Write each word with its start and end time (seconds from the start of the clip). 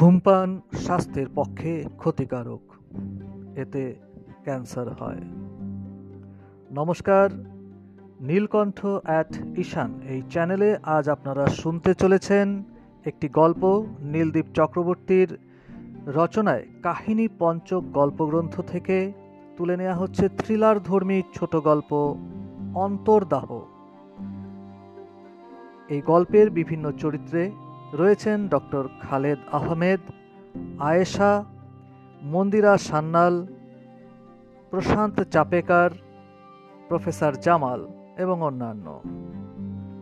ধূমপান 0.00 0.60
স্বাস্থ্যের 0.72 1.26
পক্ষে 1.34 1.84
ক্ষতিকারক। 1.98 2.60
এতে 3.56 3.94
ক্যান্সার 4.44 4.88
হয়। 4.88 5.20
নমস্কার, 6.72 7.30
নীলকণ্ঠ 8.20 8.86
অ্যাট 8.86 9.58
ঈশান 9.58 10.00
এই 10.08 10.22
চ্যানেলে 10.30 10.78
আজ 10.82 11.08
আপনারা 11.08 11.46
শুনতে 11.46 11.94
চলেছেন 11.94 12.64
একটি 13.04 13.28
গল্প 13.28 13.86
নীলদীপ 14.00 14.44
চক্রবর্তীর 14.54 15.38
রচনায় 16.06 16.66
কাহিনী 16.82 17.28
পঞ্চক 17.38 17.80
গল্পগ্রন্থ 17.80 18.60
থেকে। 18.60 19.12
তুলে 19.56 19.76
নেওয়া 19.76 19.94
হচ্ছে 19.94 20.28
থ্রিলার 20.28 20.82
ধর্মী 20.82 21.22
ছোট 21.34 21.56
গল্প 21.56 22.16
অন্তর্দাহ। 22.74 23.60
এই 25.88 26.00
গল্পের 26.00 26.50
বিভিন্ন 26.50 26.92
চরিত্রে 26.92 27.50
রয়েছেন 27.92 28.48
ডক্টর 28.48 28.88
খালেদ 29.02 29.38
আহমেদ, 29.52 30.00
আয়েশা, 30.78 31.44
মন্দিরা 32.22 32.78
সান্যাল 32.78 33.46
প্রশান্ত 34.70 35.22
চাপেকার, 35.22 35.90
প্রফেসর 36.88 37.32
জামাল 37.32 37.88
এবং 38.18 38.42
অন্যান্য। 38.42 39.00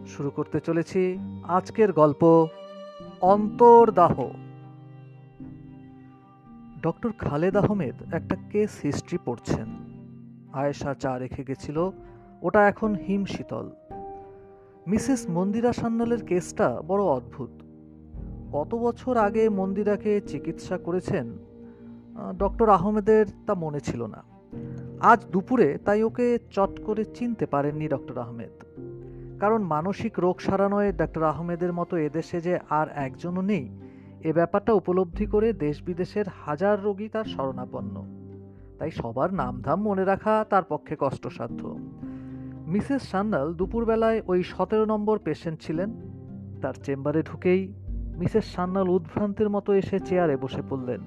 শুরু 0.06 0.30
করতে 0.30 0.60
চলেছি 0.60 1.18
আজকের 1.48 1.92
গল্প 1.92 2.46
অন্তর্দাহ। 3.20 4.28
ডক্টর 6.82 7.12
খালেদ 7.18 7.56
আহমেদ 7.56 8.14
একটা 8.14 8.36
কেস 8.50 8.80
হিস্ট্রি 8.82 9.18
পড়ছেন। 9.24 9.66
আয়েশা 10.52 10.94
চা 10.94 11.18
রেখে 11.18 11.44
গেছিল, 11.44 11.90
ওটা 12.42 12.68
এখন 12.68 12.94
হিম 12.94 13.24
শীতল 13.24 13.70
মিসেস 14.86 15.30
মন্দিরা 15.30 15.72
সান্যালের 15.72 16.24
কেসটা 16.24 16.82
বড় 16.86 17.02
অদ্ভুত। 17.04 17.57
কত 18.52 18.74
বছর 18.74 19.16
আগে 19.16 19.48
মন্দিরাকে 19.48 20.20
চিকিৎসা 20.20 20.78
করেছেন? 20.78 21.38
ডক্টর 22.38 22.68
আহমেদের 22.68 23.26
তা 23.46 23.54
মনে 23.54 23.80
ছিল 23.80 24.06
না। 24.06 24.24
আজ 25.00 25.24
দুপুরে 25.26 25.78
তাই 25.84 26.02
ওকে 26.02 26.38
চট 26.50 26.80
করে 26.80 27.04
চিনতে 27.04 27.46
পারেননি 27.46 27.88
ডক্টর 27.88 28.18
আহমেদ। 28.18 28.64
কারণ 29.40 29.62
মানসিক 29.62 30.20
রোগ 30.20 30.40
সারানোয় 30.40 30.92
ডক্টর 30.92 31.22
আহমেদের 31.22 31.72
মতো 31.72 31.96
এদেশে 31.96 32.40
যে 32.40 32.58
আর 32.70 32.86
একজনও 32.94 33.40
নেই, 33.40 33.70
এ 34.20 34.32
ব্যাপারটা 34.32 34.72
উপলব্ধি 34.72 35.26
করে 35.26 35.52
দেশ 35.52 35.82
বিদেশের 35.82 36.24
হাজার 36.46 36.82
রোগী 36.82 37.08
তার 37.08 37.24
শরণাপন্ন। 37.24 38.04
তাই 38.78 38.90
সবার 38.90 39.34
নামধাম 39.34 39.82
মনে 39.82 40.04
রাখা 40.04 40.44
তার 40.50 40.62
পক্ষে 40.62 40.96
কষ্টসাধ্য। 40.98 41.78
মিসেস 42.66 43.02
সান্যাল 43.02 43.54
দুপুরবেলায় 43.54 44.22
ওই 44.26 44.42
সতেরো 44.42 44.84
নম্বর 44.84 45.18
পেশেন্ট 45.18 45.60
ছিলেন। 45.60 45.92
তার 46.62 46.74
চেম্বারে 46.74 47.22
ঢুকেই 47.22 47.72
মিসেস 48.18 48.44
সান্যাল 48.44 48.88
উদ্ভ্রান্তের 48.88 49.50
মতো 49.50 49.74
এসে 49.74 50.00
চেয়ারে 50.00 50.36
বসে 50.36 50.62
পড়লেন। 50.70 51.00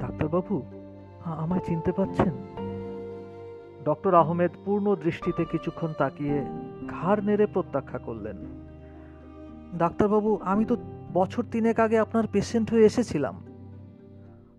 ডাক্তারবাবু 0.00 0.62
আমায় 1.24 1.60
চিনতে 1.60 1.92
পাচ্ছেন? 1.92 2.32
ডক্টর 3.84 4.14
আহমেদ 4.14 4.50
পূর্ণ 4.64 4.96
দৃষ্টিতে 4.96 5.44
কিছুক্ষণ 5.44 5.92
তাকিয়ে 5.98 6.44
ঘাড় 6.88 7.22
নেড়ে 7.22 7.46
প্রত্যাখ্যা 7.46 7.98
করলেন। 7.98 8.36
ডাক্তারবাবু, 9.78 10.38
আমি 10.42 10.64
তো 10.64 10.76
বছর 11.12 11.44
তিনেক 11.52 11.80
আগে 11.80 11.98
আপনার 11.98 12.24
পেশেন্ট 12.32 12.70
হয়ে 12.70 12.84
এসেছিলাম। 12.84 13.42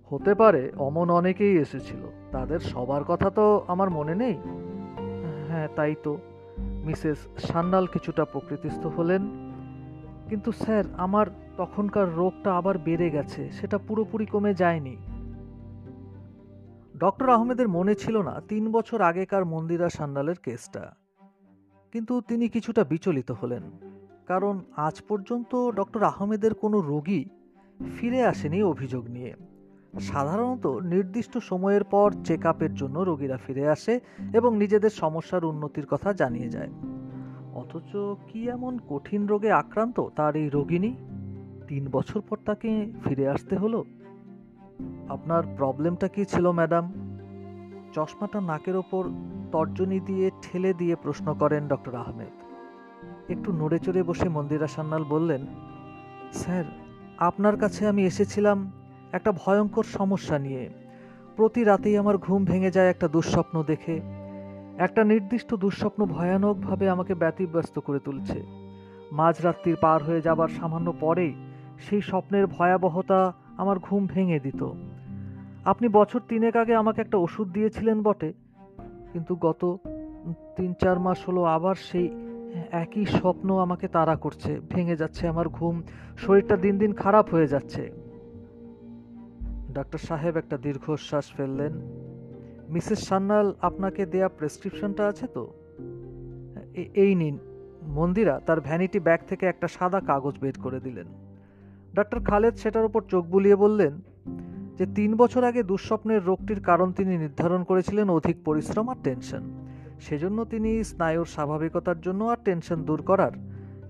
হতে 0.10 0.36
পারে, 0.36 0.72
অমন 0.78 1.10
অনেকেই 1.10 1.58
এসেছিল। 1.58 2.12
তাদের 2.32 2.60
সবার 2.60 3.04
কথা 3.04 3.30
তো 3.30 3.64
আমার 3.68 3.90
মনে 3.90 4.16
নেই। 4.16 4.38
হ্যাঁ 5.48 5.68
তাই 5.76 5.96
তো। 6.04 6.18
মিসেস 6.58 7.18
সান্যাল 7.38 7.86
কিছুটা 7.86 8.26
প্রকৃতিস্থ 8.26 8.86
হলেন। 8.86 9.49
কিন্তু 10.30 10.52
স্যার, 10.52 10.84
আমার 10.98 11.28
তখনকার 11.58 12.16
রোগটা 12.16 12.58
আবার 12.58 12.78
বেড়ে 12.78 13.10
গেছে, 13.10 13.52
সেটা 13.52 13.78
পুরোপুরি 13.78 14.26
কমে 14.26 14.54
যায়নি। 14.54 14.98
ডক্টর 16.98 17.30
আহমেদের 17.30 17.68
মনে 17.68 17.96
ছিল 17.96 18.22
না 18.22 18.42
তিন 18.48 18.72
বছর 18.72 19.02
আগেকার 19.02 19.46
মন্দিরা 19.46 19.90
সান্যালের 19.90 20.36
কেসটা। 20.44 20.96
কিন্তু 21.92 22.22
তিনি 22.22 22.48
কিছুটা 22.48 22.84
বিচলিত 22.84 23.32
হলেন, 23.32 23.64
কারণ 24.28 24.60
আজ 24.76 25.02
পর্যন্ত 25.02 25.72
ডক্টর 25.72 26.04
আহমেদের 26.04 26.54
কোনো 26.54 26.82
রোগী 26.82 27.26
ফিরে 28.00 28.24
আসেনি 28.24 28.64
অভিযোগ 28.64 29.10
নিয়ে। 29.10 29.34
সাধারণত 30.00 30.68
নির্দিষ্ট 30.68 31.38
সময়ের 31.38 31.84
পর 31.84 32.12
চেক 32.26 32.44
জন্য 32.76 33.00
রোগীরা 33.00 33.38
ফিরে 33.38 33.70
আসে 33.70 34.00
এবং 34.34 34.58
নিজেদের 34.58 34.90
সমস্যার 34.90 35.46
উন্নতির 35.46 35.86
কথা 35.86 36.14
জানিয়ে 36.14 36.50
যায়। 36.50 36.70
অথচ 37.60 37.92
কি 38.30 38.40
এমন 38.50 38.74
কঠিন 38.90 39.22
রোগে 39.28 39.52
আক্রান্ত 39.52 39.98
তার 40.16 40.34
এই 40.36 40.50
রোগিনী 40.50 40.92
তিন 41.68 41.84
বছর 41.92 42.22
পর 42.22 42.38
তাকে 42.46 42.70
ফিরে 43.06 43.26
আসতে 43.28 43.56
হলো? 43.56 43.80
আপনার 45.10 45.44
প্রবলেমটা 45.58 46.08
কি 46.08 46.26
ছিল, 46.26 46.52
ম্যাডাম? 46.52 46.86
চশমাটা 47.94 48.40
নাকের 48.42 48.76
ওপর 48.76 49.04
তর্জনী 49.52 50.00
দিয়ে 50.00 50.32
ঠেলে 50.42 50.74
দিয়ে 50.74 50.96
প্রশ্ন 50.96 51.28
করেন 51.34 51.68
ডক্টর 51.68 51.96
আহমেদ। 51.96 52.36
একটু 53.32 53.52
নড়ে 53.52 53.80
চড়ে 53.80 54.04
বসে 54.04 54.30
মন্দিরা 54.30 54.68
সান্যাল 54.68 55.04
বললেন, 55.04 55.42
স্যার, 56.34 56.66
আপনার 57.20 57.56
কাছে 57.58 57.82
আমি 57.88 58.02
এসেছিলাম 58.06 58.58
একটা 59.12 59.32
ভয়ঙ্কর 59.32 59.86
সমস্যা 59.98 60.38
নিয়ে। 60.40 60.64
প্রতি 61.36 61.62
রাতেই 61.64 61.98
আমার 61.98 62.18
ঘুম 62.18 62.42
ভেঙে 62.46 62.72
যায় 62.72 62.90
একটা 62.90 63.08
দুঃস্বপ্ন 63.08 63.64
দেখে। 63.64 63.96
একটা 64.80 65.02
নির্দিষ্ট 65.04 65.50
দুঃস্বপ্ন 65.54 66.06
ভয়ানকভাবে 66.06 66.86
আমাকে 66.90 67.14
ব্যতিব্যস্ত 67.14 67.76
করে 67.80 68.00
তুলছে। 68.00 68.40
মাঝরাত্রির 69.12 69.78
পার 69.82 70.00
হয়ে 70.04 70.22
যাবার 70.22 70.48
সামান্য 70.48 70.88
পরেই 71.00 71.34
সেই 71.78 72.02
স্বপ্নের 72.02 72.46
ভয়াবহতা 72.48 73.20
আমার 73.58 73.78
ঘুম 73.80 74.02
ভেঙে 74.08 74.40
দিত। 74.40 74.62
আপনি 75.66 75.88
বছর 75.88 76.22
তিনেক 76.28 76.54
আগে 76.56 76.74
আমাকে 76.76 77.02
একটা 77.02 77.18
ওষুধ 77.18 77.48
দিয়েছিলেন 77.48 77.98
বটে, 78.04 78.34
কিন্তু 79.14 79.34
গত 79.36 79.62
তিন 80.56 80.72
চার 80.74 80.98
মাস 81.00 81.20
হলো 81.30 81.42
আবার 81.44 81.76
সেই 81.76 82.08
একই 82.84 83.06
স্বপ্ন 83.06 83.48
আমাকে 83.60 83.88
তাড়া 83.88 84.16
করছে, 84.16 84.52
ভেঙে 84.70 84.96
যাচ্ছে, 84.96 85.24
আমার 85.28 85.48
ঘুম, 85.50 85.76
শরীরটা 86.18 86.56
দিন 86.58 86.76
দিন 86.78 86.92
খারাপ 86.94 87.26
হয়ে 87.34 87.48
যাচ্ছে। 87.48 87.84
ডাক্তার 89.74 90.02
সাহেব 90.08 90.34
একটা 90.38 90.56
দীর্ঘশ্বাস 90.58 91.26
ফেললেন। 91.38 91.74
মিসেস 92.70 93.00
সান্যাল, 93.00 93.54
আপনাকে 93.62 94.06
দেয়া 94.06 94.30
প্রেসক্রিপশনটা 94.30 95.08
আছে 95.08 95.28
তো? 95.28 95.54
এই 96.94 97.16
নিন। 97.16 97.38
মন্দিরা 97.84 98.40
তার 98.46 98.62
ভ্যানিটি 98.62 99.00
ব্যাগ 99.00 99.20
থেকে 99.28 99.46
একটা 99.46 99.68
সাদা 99.68 100.00
কাগজ 100.00 100.36
বের 100.40 100.54
করে 100.64 100.80
দিলেন। 100.80 101.08
ডাক্তার 101.96 102.20
খালেদ 102.24 102.56
সেটার 102.56 102.86
উপর 102.86 103.02
চোখ 103.02 103.26
বুলিয়ে 103.26 103.56
বললেন, 103.56 104.02
যে 104.78 104.86
তিন 104.96 105.16
বছর 105.16 105.44
আগে 105.44 105.64
দুঃস্বপ্নের 105.64 106.26
রোগটির 106.26 106.62
কারণ 106.62 106.92
তিনি 106.92 107.18
নির্ধারণ 107.18 107.64
করেছিলেন 107.64 108.10
অধিক 108.10 108.38
পরিশ্রম 108.46 108.90
আর 108.90 108.96
টেনশন। 109.04 109.44
সেজন্য 110.00 110.46
তিনি 110.46 110.84
স্নায়ুর 110.84 111.26
স্বাভাবিকতার 111.26 112.02
জন্য 112.02 112.24
আর 112.24 112.38
টেনশন 112.46 112.84
দূর 112.84 113.02
করার 113.02 113.32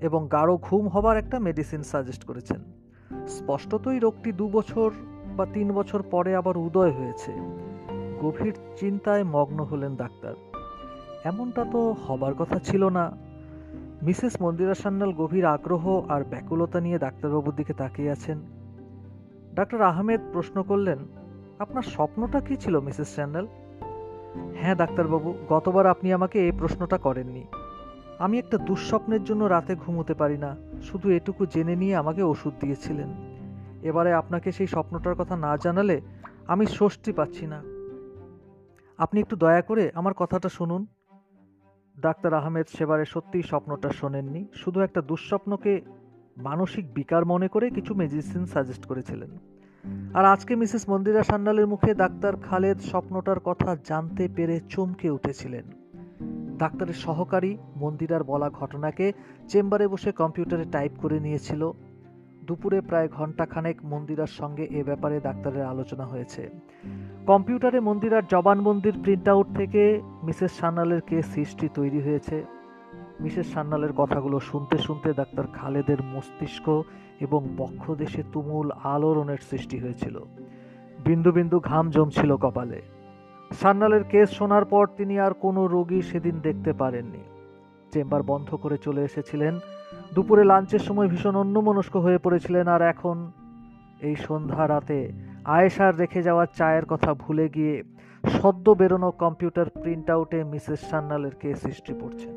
এবং 0.02 0.28
গাঢ় 0.32 0.58
ঘুম 0.58 0.88
হবার 0.88 1.18
একটা 1.18 1.40
মেডিসিন 1.40 1.84
সাজেস্ট 1.84 2.24
করেছেন। 2.24 2.64
স্পষ্টতই 3.28 4.00
রোগটি 4.00 4.32
দু 4.32 4.50
বছর 4.50 4.92
বা 5.38 5.46
তিন 5.46 5.72
বছর 5.72 6.02
পরে 6.02 6.36
আবার 6.36 6.58
উদয় 6.58 6.92
হয়েছে। 6.92 7.32
গভীর 8.22 8.56
চিন্তায় 8.76 9.24
মগ্ন 9.24 9.64
হলেন 9.64 9.96
ডাক্তার। 9.96 10.34
এমনটা 11.24 11.66
তো 11.72 11.96
হবার 12.08 12.34
কথা 12.34 12.60
ছিল 12.60 12.90
না। 12.90 13.18
মিসেস 14.02 14.42
মন্দিরা 14.42 14.74
সান্যাল 14.74 15.12
গভীর 15.14 15.46
আগ্রহ 15.46 16.02
আর 16.10 16.24
ব্যাকুলতা 16.24 16.80
নিয়ে 16.80 16.98
ডাক্তারবাবুর 17.00 17.56
দিকে 17.56 17.74
তাকিয়ে 17.74 18.12
আছেন। 18.12 18.38
ডাক্তার 19.56 19.82
আহমেদ 19.82 20.22
প্রশ্ন 20.34 20.64
করলেন, 20.64 21.00
আপনার 21.60 21.84
স্বপ্নটা 21.84 22.40
কি 22.40 22.56
ছিল, 22.56 22.80
মিসেস 22.80 23.10
স্যান্ডেল 23.10 23.48
হ্যাঁ 24.56 24.76
ডাক্তারবাবু, 24.76 25.34
গতবার 25.50 25.88
আপনি 25.88 26.14
আমাকে 26.14 26.46
এই 26.46 26.52
প্রশ্নটা 26.52 26.98
করেননি। 26.98 27.44
আমি 28.20 28.38
একটা 28.38 28.58
দুঃস্বপ্নের 28.58 29.24
জন্য 29.24 29.44
রাতে 29.44 29.76
ঘুমোতে 29.76 30.14
পারি 30.14 30.38
না, 30.38 30.56
শুধু 30.82 31.10
এটুকু 31.10 31.46
জেনে 31.46 31.76
নিয়ে 31.76 31.96
আমাকে 31.96 32.22
ওষুধ 32.24 32.54
দিয়েছিলেন। 32.62 33.10
এবারে 33.84 34.14
আপনাকে 34.14 34.52
সেই 34.52 34.68
স্বপ্নটার 34.68 35.16
কথা 35.16 35.36
না 35.36 35.58
জানালে 35.58 36.02
আমি 36.48 36.66
স্বস্তি 36.66 37.12
পাচ্ছি 37.12 37.48
না। 37.48 37.79
আপনি 39.00 39.20
একটু 39.20 39.36
দয়া 39.36 39.62
করে 39.62 39.92
আমার 39.96 40.14
কথাটা 40.14 40.50
শুনুন। 40.50 40.86
ডাক্তার 42.00 42.34
আহমেদ 42.34 42.66
সেবারে 42.78 43.06
সত্যিই 43.06 43.42
স্বপ্নটা 43.42 43.90
শোনেননি, 43.90 44.46
শুধু 44.54 44.80
একটা 44.80 45.02
দুঃস্বপ্নকে 45.02 45.82
মানসিক 46.38 46.94
বিকার 46.94 47.26
মনে 47.26 47.48
করে 47.48 47.70
কিছু 47.70 47.94
মেডিসিন 47.96 48.46
সাজেস্ট 48.46 48.86
করেছিলেন। 48.86 49.30
আর 50.14 50.26
আজকে 50.26 50.56
মিসেস 50.56 50.90
মন্দিরা 50.90 51.24
সান্যালের 51.24 51.68
মুখে 51.68 51.94
ডাক্তার 51.96 52.38
খালেদ 52.38 52.80
স্বপ্নটার 52.80 53.40
কথা 53.40 53.78
জানতে 53.84 54.28
পেরে 54.36 54.60
চমকে 54.70 55.10
উঠেছিলেন। 55.10 55.64
ডাক্তারের 56.58 56.94
সহকারী 56.94 57.58
মন্দিরার 57.76 58.24
বলা 58.24 58.50
ঘটনাকে 58.50 59.14
চেম্বারে 59.48 59.88
বসে 59.88 60.12
কম্পিউটারে 60.12 60.66
টাইপ 60.72 60.92
করে 61.02 61.20
নিয়েছিল। 61.20 61.72
দুপুরে 62.50 62.82
প্রায় 62.82 63.08
ঘন্টাখানেক 63.08 63.78
মন্দিরার 63.86 64.28
সঙ্গে 64.28 64.64
এ 64.64 64.84
ব্যাপারে 64.84 65.20
ডাক্তারের 65.20 65.66
আলোচনা 65.66 66.06
হয়েছে। 66.06 66.50
কম্পিউটারে 67.28 67.80
মন্দিরার 67.80 68.26
জবানবন্দির 68.26 68.96
প্রিন্ট 69.04 69.30
আউট 69.30 69.48
থেকে 69.58 70.02
মিসেস 70.24 70.52
সান্যালের 70.52 71.02
কেস 71.02 71.28
হিস্ট্রি 71.36 71.70
তৈরি 71.74 72.02
হয়েছে। 72.02 72.44
মিসেস 73.20 73.48
সান্নালের 73.54 73.94
কথাগুলো 73.94 74.40
শুনতে 74.40 74.78
শুনতে 74.78 75.14
ডাক্তার 75.14 75.48
খালেদের 75.48 76.02
মস্তিষ্ক 76.04 76.84
এবং 77.20 77.48
বক্ষদেশে 77.58 78.24
তুমুল 78.34 78.72
আলোড়নের 78.72 79.42
সৃষ্টি 79.50 79.80
হয়েছিল। 79.80 80.20
বিন্দু 81.06 81.32
বিন্দু 81.32 81.60
ঘাম 81.60 81.90
জমছিল 81.90 82.36
কপালে। 82.36 82.82
সান্নালের 83.62 84.04
কেস 84.04 84.30
শোনার 84.30 84.66
পর 84.66 84.88
তিনি 84.98 85.20
আর 85.20 85.34
কোনো 85.34 85.68
রোগী 85.68 86.02
সেদিন 86.02 86.40
দেখতে 86.40 86.74
পারেননি। 86.74 87.24
চেম্বার 87.92 88.24
বন্ধ 88.24 88.56
করে 88.56 88.78
চলে 88.78 89.02
এসেছিলেন 89.02 89.60
দুপুরে 90.16 90.44
লাঞ্চের 90.44 90.80
সময় 90.80 91.08
ভীষণ 91.08 91.36
অন্যমনস্ক 91.36 91.96
হয়ে 91.96 92.18
পড়েছিলেন 92.18 92.68
আর 92.68 92.82
এখন 92.82 93.32
এই 94.02 94.16
সন্ধ্যা 94.16 94.68
রাতে 94.68 95.12
আয়েশার 95.46 95.98
রেখে 95.98 96.24
যাওয়া 96.24 96.46
চায়ের 96.46 96.86
কথা 96.86 97.14
ভুলে 97.14 97.50
গিয়ে 97.50 97.84
সদ্য 98.24 98.72
বেরোনো 98.72 99.12
কম্পিউটার 99.12 99.70
প্রিন্ট 99.70 100.10
আউটে 100.10 100.44
মিসেস 100.44 100.80
সান্নালের 100.90 101.36
কে 101.36 101.56
সৃষ্টি 101.56 101.94
পড়ছেন। 101.94 102.36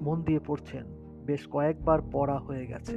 মন 0.00 0.22
দিয়ে 0.22 0.40
পড়ছেন, 0.46 0.84
বেশ 1.26 1.46
কয়েকবার 1.50 1.98
পড়া 2.12 2.38
হয়ে 2.38 2.66
গেছে। 2.66 2.96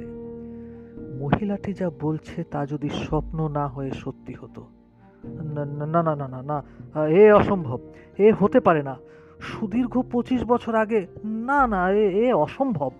মহিলাটি 1.20 1.72
যা 1.72 1.90
বলছে 2.00 2.44
তা 2.44 2.66
যদি 2.66 2.88
স্বপ্ন 2.88 3.48
না 3.48 3.68
হয়ে 3.68 3.90
সত্যি 3.90 4.34
হতো। 4.34 4.66
না 5.24 5.64
না 5.86 6.14
না 6.14 6.28
না 6.28 6.42
না 6.42 6.58
এ 7.06 7.32
অসম্ভব, 7.32 7.78
এ 8.18 8.32
হতে 8.40 8.60
পারে 8.60 8.82
না। 8.82 8.96
সুদীর্ঘ 9.40 10.02
পঁচিশ 10.12 10.44
বছর 10.44 10.74
আগে, 10.74 11.06
না 11.24 11.66
না 11.66 11.90
এ 11.90 12.34
অসম্ভব। 12.34 12.90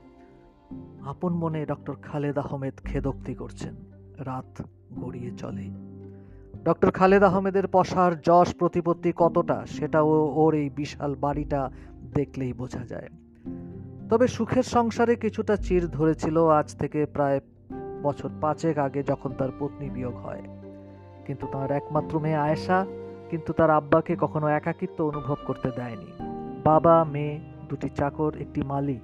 আপন 1.06 1.32
মনে 1.32 1.66
ডক্টর 1.66 1.94
খালেদ 2.02 2.38
আহমেদ 2.38 2.74
খেদোক্তি 2.84 3.34
করছেন। 3.34 3.74
রাত 4.18 4.62
গড়িয়ে 5.00 5.30
চলে। 5.30 5.70
ডক্টর 6.64 6.90
খালেদ 6.90 7.22
আহমেদের 7.22 7.66
পশার 7.66 8.20
যশ 8.20 8.54
প্রতিপত্তি 8.54 9.12
কতটা 9.16 9.66
সেটাও 9.66 10.32
ওর 10.34 10.54
এই 10.54 10.70
বিশাল 10.70 11.14
বাড়িটা 11.14 11.70
দেখলেই 12.14 12.52
বোঝা 12.52 12.84
যায়। 12.84 13.08
তবে 14.08 14.28
সুখের 14.28 14.62
সংসারে 14.62 15.16
কিছুটা 15.16 15.56
চির 15.56 15.88
ধরেছিল 15.88 16.46
আজ 16.46 16.76
থেকে 16.76 17.06
প্রায় 17.06 17.40
বছর 18.02 18.30
পাঁচেক 18.40 18.78
আগে 18.78 19.02
যখন 19.02 19.32
তার 19.32 19.48
পত্নী 19.58 19.90
বিয়োগ 19.90 20.16
হয়। 20.16 20.42
কিন্তু 21.26 21.46
তার 21.52 21.70
একমাত্র 21.70 22.20
মেয়ে 22.20 22.36
আয়েশা, 22.36 22.86
কিন্তু 23.30 23.52
তার 23.52 23.70
আব্বাকে 23.70 24.16
কখনো 24.20 24.48
একাকিত্ব 24.48 25.08
অনুভব 25.08 25.36
করতে 25.46 25.70
দেয়নি। 25.70 26.12
বাবা, 26.64 27.04
মেয়ে, 27.04 27.40
দুটি 27.68 27.88
চাকর, 27.88 28.32
একটি 28.38 28.62
মালি 28.62 29.00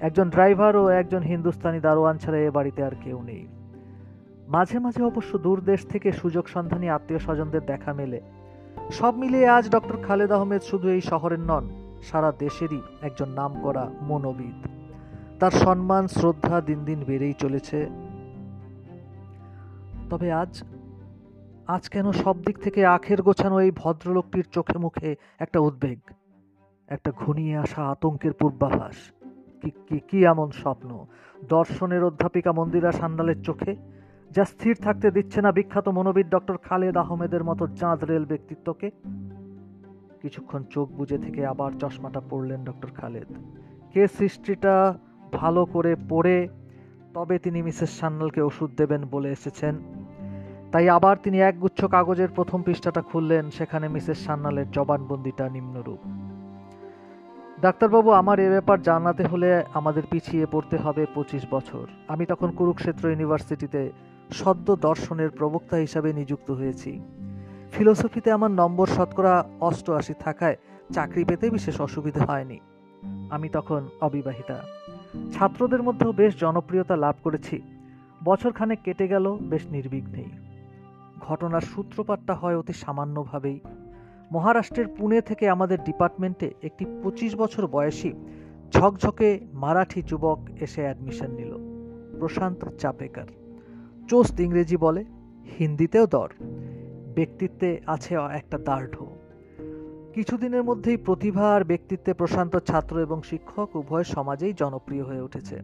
একজন 0.00 0.30
ড্রাইভার 0.30 0.76
ও 0.76 0.88
একজন 0.88 1.22
হিন্দুস্তানি 1.22 1.80
দারোয়ান 1.80 2.18
ছাড়া 2.18 2.38
এ 2.38 2.50
বাড়িতে 2.50 2.84
আর 2.84 2.94
কেউ 3.04 3.22
নেই। 3.22 3.46
মাঝে 4.48 4.78
মাঝে 4.78 5.02
অবশ্য 5.02 5.38
দূর 5.38 5.60
দেশ 5.60 5.86
থেকে 5.86 6.12
সুযোগ 6.12 6.48
সন্ধানী 6.48 6.88
আত্মীয় 6.88 7.18
স্বজনদের 7.18 7.60
দেখা 7.66 7.92
মেলে। 7.92 8.20
সব 8.90 9.16
মিলিয়ে 9.16 9.48
আজ 9.48 9.70
ডক্টর 9.70 9.96
খালেদ 10.02 10.32
আহমেদ 10.32 10.62
শুধু 10.62 10.88
এই 10.88 11.00
শহরের 11.00 11.40
নন, 11.40 11.68
সারা 12.02 12.32
দেশেরই 12.38 12.80
একজন 13.02 13.28
নাম 13.28 13.60
করা 13.62 13.90
মনোবিদ। 14.02 14.66
তার 15.40 15.50
সম্মান, 15.50 16.06
শ্রদ্ধা 16.06 16.60
দিন 16.60 16.84
দিন 16.84 17.04
বেড়েই 17.04 17.32
চলেছে। 17.32 17.86
তবে 20.10 20.32
আজ 20.32 20.64
আজ 21.66 21.88
কেন 21.88 22.12
সব 22.12 22.36
দিক 22.42 22.58
থেকে 22.58 22.86
আখের 22.86 23.22
গোছানো 23.22 23.60
এই 23.60 23.70
ভদ্রলোকটির 23.76 24.44
চোখে 24.52 24.78
মুখে 24.78 25.16
একটা 25.38 25.58
উদ্বেগ, 25.58 25.98
একটা 26.88 27.10
ঘনিয়ে 27.16 27.56
আসা 27.56 27.82
আতঙ্কের 27.86 28.32
পূর্বাভাস? 28.32 29.23
কি 29.70 29.98
কি 29.98 30.24
এমন 30.24 30.50
স্বপ্ন? 30.50 31.06
দর্শনের 31.48 32.04
অধ্যাপিকা 32.04 32.52
মন্দিরা 32.52 32.92
সান্ডালের 32.92 33.42
চোখে? 33.42 33.76
যা 34.30 34.44
স্থির 34.44 34.76
থাকতে 34.76 35.10
দিচ্ছে 35.10 35.42
না 35.42 35.52
বিখ্যাত 35.52 35.88
মনোবিদ 35.88 36.28
ডক্টর 36.28 36.56
খালেদ 36.56 36.96
আহমেদের 36.96 37.44
মতো 37.44 37.66
চাঁদ 37.66 38.04
রেল 38.04 38.24
ব্যক্তিত্বকে? 38.24 38.90
কিছুক্ষণ 40.22 40.64
চোখ 40.70 40.92
বুঝে 40.92 41.18
থেকে 41.18 41.46
আবার 41.46 41.72
চশমাটা 41.72 42.20
পড়লেন 42.30 42.64
ডক্টর 42.64 42.88
খালেদ। 42.88 43.26
কে 43.92 44.08
সৃষ্টিটা 44.08 44.98
ভালো 45.32 45.64
করে 45.64 45.96
পড়ে? 46.08 46.48
তবে 47.14 47.38
তিনি 47.38 47.62
মিসেস 47.62 47.90
সান্নালকে 47.90 48.40
ওষুধ 48.40 48.70
দেবেন 48.76 49.04
বলে 49.04 49.32
এসেছেন। 49.32 49.74
তাই 50.72 50.88
আবার 50.88 51.16
তিনি 51.22 51.40
একগুচ্ছ 51.40 51.84
কাগজের 51.84 52.28
প্রথম 52.28 52.62
পৃষ্ঠাটা 52.62 53.02
খুললেন, 53.02 53.50
সেখানে 53.50 53.88
মিসেস 53.88 54.24
সান্নালের 54.24 54.70
জবানবন্দিটা 54.70 55.48
নিম্নরূপ। 55.48 55.98
ডাক্তারবাবু, 57.64 58.10
আমার 58.10 58.38
এ 58.38 58.48
ব্যাপার 58.48 58.82
জানাতে 58.82 59.24
হলে 59.24 59.64
আমাদের 59.74 60.02
পিছিয়ে 60.10 60.46
পড়তে 60.46 60.76
হবে 60.76 61.06
পঁচিশ 61.14 61.42
বছর। 61.50 61.86
আমি 62.08 62.26
তখন 62.26 62.50
কুরুক্ষেত্র 62.50 63.08
ইউনিভার্সিটিতে 63.08 63.92
সদ্য 64.30 64.76
দর্শনের 64.76 65.30
প্রবক্তা 65.30 65.76
হিসাবে 65.76 66.12
নিযুক্ত 66.12 66.50
হয়েছি। 66.50 67.00
ফিলোসফিতে 67.72 68.32
আমার 68.32 68.50
নম্বর 68.50 68.86
শতকরা 68.86 69.44
অষ্টআশি 69.60 70.14
থাকায় 70.18 70.56
চাকরি 70.94 71.24
পেতে 71.24 71.50
বিশেষ 71.50 71.80
অসুবিধা 71.80 72.24
হয়নি। 72.24 72.58
আমি 73.30 73.48
তখন 73.48 73.88
অবিবাহিতা। 74.00 74.62
ছাত্রদের 75.32 75.82
মধ্যেও 75.82 76.12
বেশ 76.12 76.40
জনপ্রিয়তা 76.40 76.96
লাভ 76.96 77.14
করেছি। 77.24 77.62
বছরখানেক 78.24 78.78
কেটে 78.84 79.08
গেল, 79.08 79.36
বেশ 79.40 79.66
নির্বিঘ্নেই। 79.66 80.30
ঘটনার 81.20 81.60
সূত্রপাতটা 81.60 82.34
হয় 82.34 82.58
অতি 82.58 82.72
সামান্যভাবেই। 82.72 83.60
মহারাষ্ট্রের 84.32 84.88
পুনে 84.88 85.20
থেকে 85.20 85.48
আমাদের 85.48 85.84
ডিপার্টমেন্টে 85.84 86.50
একটি 86.62 86.84
পঁচিশ 87.02 87.36
বছর 87.36 87.66
বয়সী 87.66 88.12
ঝকঝকে 88.70 89.40
মারাঠি 89.52 90.02
যুবক 90.02 90.38
এসে 90.60 90.82
অ্যাডমিশন 90.82 91.30
নিল। 91.30 91.56
প্রশান্ত 92.18 92.64
চাপেকার। 92.78 93.26
চোস্ত 94.08 94.40
ইংরেজি 94.40 94.76
বলে, 94.76 95.04
হিন্দিতেও 95.58 96.06
দর। 96.06 96.28
ব্যক্তিত্বে 97.14 97.80
আছে 97.86 98.14
একটা 98.14 98.58
দার্ঢ 98.58 99.02
কিছুদিনের 100.14 100.62
মধ্যেই 100.62 100.96
প্রতিভা 100.96 101.54
আর 101.54 101.64
ব্যক্তিত্বে 101.64 102.14
প্রশান্ত 102.14 102.56
ছাত্র 102.56 102.98
এবং 102.98 103.22
শিক্ষক 103.22 103.76
উভয় 103.76 104.04
সমাজেই 104.04 104.52
জনপ্রিয় 104.52 105.02
হয়ে 105.02 105.20
উঠেছে। 105.20 105.60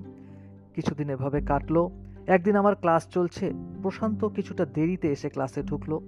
কিছুদিন 0.74 1.10
এভাবে 1.10 1.40
কাটলো। 1.40 1.90
একদিন 2.26 2.56
আমার 2.56 2.74
ক্লাস 2.74 3.08
চলছে। 3.08 3.52
প্রশান্ত 3.82 4.24
কিছুটা 4.24 4.64
দেরিতে 4.64 5.08
এসে 5.08 5.28
ক্লাসে 5.28 5.62
ঢুকলো। 5.62 6.00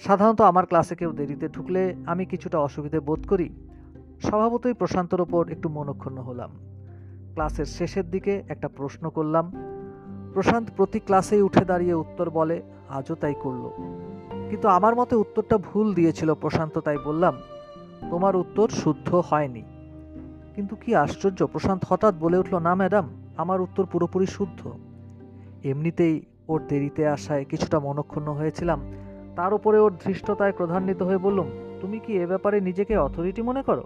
সাধারণত 0.00 0.40
আমার 0.40 0.66
ক্লাসে 0.66 0.94
কেউ 0.94 1.12
দেরিতে 1.12 1.48
ঢুকলে 1.48 1.94
আমি 2.06 2.24
কিছুটা 2.24 2.58
অসুবিধে 2.58 3.00
বোধ 3.00 3.28
করি। 3.28 3.50
স্বভাবতই 4.22 4.72
প্রশান্তর 4.72 5.20
ওপর 5.20 5.48
একটু 5.48 5.68
মনক্ষুণ্ণ 5.68 6.18
হলাম। 6.18 6.50
ক্লাসের 7.32 7.64
শেষের 7.64 8.10
দিকে 8.10 8.42
একটা 8.48 8.68
প্রশ্ন 8.68 9.10
করলাম। 9.10 9.52
প্রশান্ত 10.34 10.68
প্রতি 10.76 11.00
ক্লাসেই 11.00 11.42
উঠে 11.42 11.64
দাঁড়িয়ে 11.64 11.94
উত্তর 11.94 12.30
বলে, 12.30 12.62
আজও 12.88 13.14
তাই 13.14 13.34
করল। 13.42 13.70
কিন্তু 14.50 14.68
আমার 14.68 14.96
মতে 14.96 15.16
উত্তরটা 15.16 15.58
ভুল 15.58 15.94
দিয়েছিল 15.94 16.34
প্রশান্ত, 16.34 16.78
তাই 16.78 16.96
বললাম, 17.04 17.34
তোমার 18.10 18.36
উত্তর 18.36 18.68
শুদ্ধ 18.68 19.22
হয়নি। 19.30 19.62
কিন্তু 20.54 20.76
কি 20.76 20.94
আশ্চর্য, 20.94 21.46
প্রশান্ত 21.46 21.82
হঠাৎ 21.88 22.14
বলে 22.20 22.38
উঠল, 22.38 22.58
না 22.58 22.74
ম্যাডাম, 22.74 23.08
আমার 23.36 23.60
উত্তর 23.60 23.86
পুরোপুরি 23.86 24.26
শুদ্ধ। 24.26 24.72
এমনিতেই 25.64 26.22
ওর 26.48 26.62
দেরিতে 26.68 27.08
আসায় 27.08 27.44
কিছুটা 27.44 27.80
মনক্ষুণ্ণ 27.80 28.32
হয়েছিলাম। 28.32 28.80
তার 29.38 29.52
উপরে 29.58 29.78
ওর 29.84 29.92
ধৃষ্টতায় 30.04 30.54
ক্রধান্বিত 30.58 31.00
হয়ে 31.08 31.24
বললুম, 31.26 31.48
তুমি 31.80 31.98
কি 32.04 32.12
এ 32.22 32.24
ব্যাপারে 32.32 32.56
নিজেকে 32.68 32.94
অথরিটি 33.06 33.42
মনে 33.50 33.62
করো? 33.68 33.84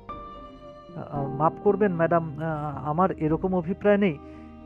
মাফ 1.41 1.55
করবেন, 1.65 1.93
ম্যাডাম 2.01 2.25
আমার 2.91 3.11
এরকম 3.25 3.51
অভিপ্রায় 3.61 4.01
নেই, 4.05 4.17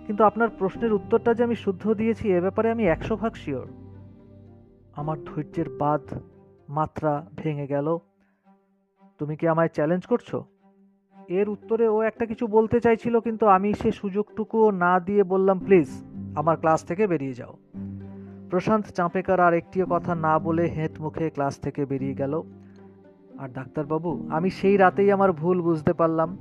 কিন্তু 0.06 0.22
আপনার 0.30 0.50
প্রশ্নের 0.58 0.92
উত্তরটা 0.98 1.30
যে 1.36 1.42
আমি 1.48 1.56
শুদ্ধ 1.64 1.84
দিয়েছি 2.00 2.24
এ 2.38 2.40
ব্যাপারে 2.44 2.68
আমি 2.74 2.84
একশো 2.94 3.14
ভাগ 3.22 3.32
শিওর 3.42 3.66
আমার 5.00 5.16
ধৈর্যের 5.28 5.68
বাদ 5.80 6.04
মাত্রা 6.76 7.12
ভেঙে 7.40 7.66
গেল। 7.74 7.88
তুমি 9.20 9.34
কি 9.40 9.44
আমায় 9.52 9.70
চ্যালেঞ্জ 9.76 10.04
করছ? 10.12 10.30
এর 11.38 11.46
উত্তরে 11.54 11.86
ও 11.94 11.98
একটা 12.10 12.24
কিছু 12.30 12.44
বলতে 12.56 12.78
চাইছিল, 12.84 13.14
কিন্তু 13.26 13.44
আমি 13.56 13.68
সে 13.80 13.90
সুযোগটুকুও 14.02 14.68
না 14.84 14.92
দিয়ে 15.06 15.22
বললাম, 15.32 15.58
প্লিজ, 15.66 15.88
আমার 16.40 16.56
ক্লাস 16.62 16.80
থেকে 16.88 17.04
বেরিয়ে 17.12 17.38
যাও। 17.40 17.54
প্রশান্ত 18.50 18.86
চাঁপেকার 18.86 19.40
আর 19.40 19.54
একটিও 19.54 19.86
কথা 19.90 20.14
না 20.14 20.38
বলে 20.38 20.64
হেঁট 20.66 21.00
মুখে 21.00 21.30
ক্লাস 21.30 21.58
থেকে 21.58 21.84
বেরিয়ে 21.86 22.14
গেল। 22.14 22.42
আর 23.38 23.48
ডাক্তারবাবু, 23.48 24.28
আমি 24.30 24.50
সেই 24.50 24.76
রাতেই 24.76 25.12
আমার 25.12 25.32
ভুল 25.32 25.60
বুঝতে 25.60 25.92
পারলাম। 25.92 26.36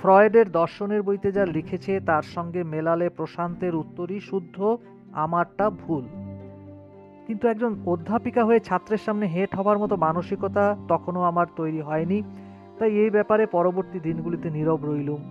ফ্রয়েডের 0.00 0.50
দর্শনের 0.50 1.02
বইতে 1.02 1.32
যা 1.32 1.46
লিখেছে 1.46 2.00
তার 2.00 2.22
সঙ্গে 2.22 2.64
মেলালে 2.64 3.08
প্রশান্তের 3.08 3.74
উত্তরই 3.74 4.20
শুদ্ধ, 4.20 4.76
আমারটা 5.12 5.70
ভুল। 5.70 6.04
কিন্তু 7.26 7.48
একজন 7.48 7.72
অধ্যাপিকা 7.86 8.44
হয়ে 8.44 8.60
ছাত্রের 8.60 8.98
সামনে 8.98 9.26
হেট 9.26 9.56
হবার 9.56 9.78
মতো 9.78 9.96
মানসিকতা 9.96 10.76
তখনও 10.88 11.22
আমার 11.22 11.46
তৈরি 11.56 11.80
হয়নি। 11.80 12.22
তাই 12.78 12.90
এই 12.92 13.10
ব্যাপারে 13.10 13.46
পরবর্তী 13.46 14.00
দিনগুলিতে 14.00 14.50
নীরব 14.50 14.80
রইলুম। 14.84 15.22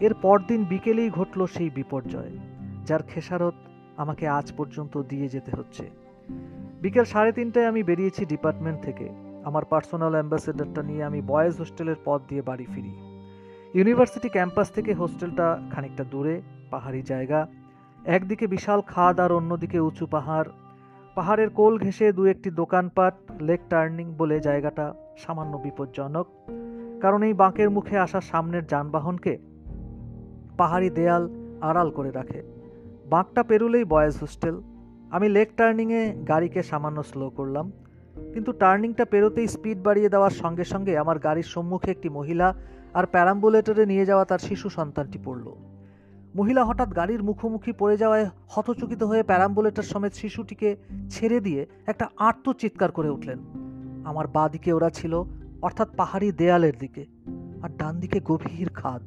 এর 0.00 0.14
পরদিন 0.22 0.64
বিকেলেই 0.64 1.10
ঘটল 1.10 1.46
সেই 1.46 1.70
বিপর্যয়, 1.70 2.32
যার 2.86 3.02
খেসারত 3.02 3.54
আমাকে 3.98 4.28
আজ 4.28 4.52
পর্যন্ত 4.56 5.02
দিয়ে 5.02 5.28
যেতে 5.28 5.50
হচ্ছে। 5.56 5.90
বিকেল 6.82 7.04
সাড়ে 7.04 7.32
তিনটায় 7.32 7.66
আমি 7.66 7.82
বেরিয়েছি 7.82 8.26
ডিপার্টমেন্ট 8.26 8.80
থেকে। 8.82 9.08
আমার 9.44 9.64
পার্সোনাল 9.64 10.12
অ্যাম্বাসেডারটা 10.12 10.82
নিয়ে 10.82 11.04
আমি 11.04 11.22
বয়েজ 11.22 11.58
হোস্টেলের 11.58 11.96
পথ 12.04 12.20
দিয়ে 12.28 12.42
বাড়ি 12.42 12.66
ফিরি। 12.74 12.94
ইউনিভার্সিটি 13.74 14.28
ক্যাম্পাস 14.28 14.70
থেকে 14.70 14.94
হোস্টেলটা 14.94 15.60
খানিকটা 15.72 16.04
দূরে, 16.04 16.42
পাহাড়ি 16.70 17.02
জায়গা। 17.02 17.46
একদিকে 18.04 18.46
বিশাল 18.46 18.80
খাদ 18.80 19.20
আর 19.20 19.32
অন্যদিকে 19.32 19.80
উঁচু 19.80 20.06
পাহাড়। 20.06 20.48
পাহাড়ের 21.14 21.50
কোল 21.50 21.78
ঘেঁষে 21.78 22.12
দু 22.12 22.24
একটি 22.24 22.50
দোকানপাট, 22.50 23.14
লেক 23.40 23.60
টার্নিং 23.70 24.14
বলে 24.18 24.40
জায়গাটা 24.40 24.94
সামান্য 25.18 25.56
বিপজ্জনক। 25.56 26.26
কারণ 27.00 27.22
এই 27.22 27.32
বাঁকের 27.32 27.70
মুখে 27.70 27.98
আসা 27.98 28.20
সামনের 28.20 28.66
যানবাহনকে 28.66 29.38
পাহাড়ি 30.58 30.90
দেয়াল 30.90 31.28
আড়াল 31.60 31.90
করে 31.90 32.10
রাখে। 32.10 32.57
বাঁকটা 33.10 33.42
পেরুলেই 33.42 33.84
বয়েজ 33.84 34.14
হোস্টেল। 34.16 34.56
আমি 35.10 35.26
লেক 35.28 35.48
টার্নিংয়ে 35.56 36.02
গাড়িকে 36.28 36.60
সামান্য 36.62 36.98
স্লো 37.02 37.26
করলাম, 37.30 37.66
কিন্তু 38.34 38.50
টার্নিংটা 38.52 39.04
পেরোতেই 39.04 39.48
স্পিড 39.48 39.78
বাড়িয়ে 39.82 40.08
দেওয়ার 40.08 40.30
সঙ্গে 40.30 40.64
সঙ্গে 40.64 40.92
আমার 40.98 41.18
গাড়ির 41.18 41.48
সম্মুখে 41.54 41.90
একটি 41.90 42.08
মহিলা 42.08 42.48
আর 42.94 43.04
প্যারাম্বুলেটরে 43.06 43.84
নিয়ে 43.86 44.04
যাওয়া 44.06 44.24
তার 44.24 44.38
শিশু 44.38 44.66
সন্তানটি 44.68 45.18
পড়ল। 45.24 45.46
মহিলা 46.36 46.62
হঠাৎ 46.64 46.88
গাড়ির 46.96 47.22
মুখোমুখি 47.22 47.72
পড়ে 47.72 47.96
যাওয়ায় 47.96 48.26
হতচকিত 48.48 49.02
হয়ে 49.02 49.22
প্যারাম্বুলেটর 49.22 49.82
সমেত 49.82 50.12
শিশুটিকে 50.12 50.76
ছেড়ে 51.10 51.40
দিয়ে 51.40 51.66
একটা 51.86 52.06
আর্ত 52.18 52.44
চিৎকার 52.52 52.90
করে 52.92 53.08
উঠলেন। 53.08 53.38
আমার 54.04 54.26
বাঁ 54.26 54.48
দিকে 54.48 54.70
ওরা 54.72 54.90
ছিল, 54.90 55.14
অর্থাৎ 55.62 55.88
পাহাড়ি 55.96 56.28
দেয়ালের 56.32 56.76
দিকে, 56.78 57.02
আর 57.62 57.70
ডান 57.78 57.94
দিকে 58.00 58.18
গভীর 58.24 58.68
খাদ। 58.68 59.04